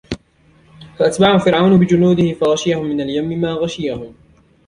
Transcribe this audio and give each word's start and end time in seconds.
فَأَتْبَعَهُمْ 0.99 1.39
فِرْعَوْنُ 1.39 1.79
بِجُنُودِهِ 1.79 2.31
فَغَشِيَهُمْ 2.33 2.85
مِنَ 2.85 3.01
الْيَمِّ 3.01 3.41
مَا 3.41 3.53
غَشِيَهُمْ 3.53 4.13